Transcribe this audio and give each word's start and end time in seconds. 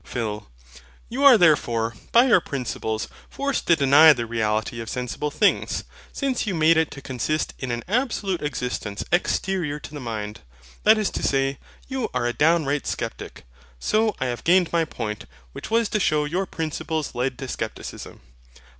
PHIL. 0.03 0.47
You 1.09 1.23
are 1.23 1.37
therefore, 1.37 1.93
by 2.11 2.25
your 2.25 2.41
principles, 2.41 3.07
forced 3.29 3.67
to 3.67 3.75
deny 3.75 4.13
the 4.13 4.25
REALITY 4.25 4.81
of 4.81 4.89
sensible 4.89 5.29
things; 5.29 5.83
since 6.11 6.47
you 6.47 6.55
made 6.55 6.75
it 6.75 6.89
to 6.89 7.03
consist 7.03 7.53
in 7.59 7.69
an 7.69 7.83
absolute 7.87 8.41
existence 8.41 9.03
exterior 9.11 9.79
to 9.81 9.93
the 9.93 9.99
mind. 9.99 10.39
That 10.85 10.97
is 10.97 11.11
to 11.11 11.21
say, 11.21 11.59
you 11.87 12.09
are 12.15 12.25
a 12.25 12.33
downright 12.33 12.87
sceptic. 12.87 13.43
So 13.77 14.15
I 14.19 14.25
have 14.25 14.43
gained 14.43 14.73
my 14.73 14.85
point, 14.85 15.25
which 15.51 15.69
was 15.69 15.87
to 15.89 15.99
shew 15.99 16.25
your 16.25 16.47
principles 16.47 17.13
led 17.13 17.37
to 17.37 17.47
Scepticism. 17.47 18.21